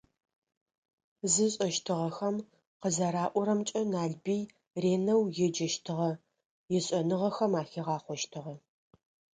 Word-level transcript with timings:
Зышӏэщтыгъэхэм 1.31 2.35
къызэраӏорэмкӏэ 2.81 3.81
Налбый 3.91 4.41
ренэу 4.83 5.23
еджэщтыгъэ, 5.45 6.11
ишӏэныгъэхэм 6.75 7.53
ахигъахъощтыгъэ. 7.61 8.55